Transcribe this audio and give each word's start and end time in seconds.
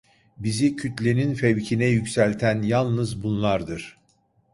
Bizi 0.37 0.75
kütlenin 0.75 1.33
fevkine 1.33 1.85
yükselten 1.85 2.61
yalnız 2.61 3.23
bunlardır. 3.23 3.97